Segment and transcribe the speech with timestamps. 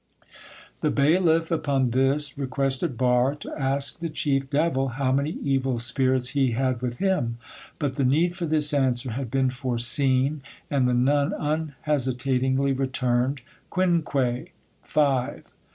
[0.79, 6.29] The bailiff upon this requested Barre to ask the chief devil how many evil spirits
[6.29, 7.37] he had with him.
[7.77, 10.41] But the need for this answer had been foreseen,
[10.71, 14.49] and the nun unhesitatingly returned— "Quinque"
[14.81, 15.51] (Five).